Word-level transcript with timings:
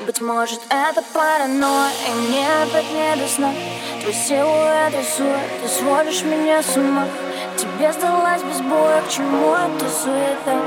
Быть 0.00 0.20
может 0.20 0.60
это 0.68 1.02
паранойя 1.14 1.90
И 2.06 2.12
мне 2.12 2.46
опять 2.62 2.90
не 2.92 3.16
до 3.16 3.26
сна. 3.26 3.54
Твой 4.02 4.12
силуэт 4.12 4.92
рисует 4.92 5.62
Ты 5.62 5.68
сводишь 5.68 6.22
меня 6.24 6.62
с 6.62 6.76
ума. 6.76 7.06
Тебе 7.56 7.90
сдалась 7.94 8.42
без 8.42 8.60
боя 8.60 9.00
К 9.00 9.08
чему 9.08 9.54
эта 9.54 9.88
суета? 9.88 10.60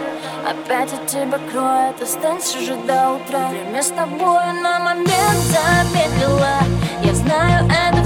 Опять 0.49 0.93
от 0.93 1.05
тебя 1.05 1.39
кроет 1.51 2.01
Останься 2.01 2.59
же 2.59 2.75
до 2.77 3.11
утра. 3.11 3.49
Время 3.49 3.83
с 3.83 3.89
тобой 3.89 4.53
на 4.63 4.79
момент 4.79 5.37
замедлила 5.37 6.57
Я 7.03 7.13
знаю, 7.13 7.69
это 7.69 8.02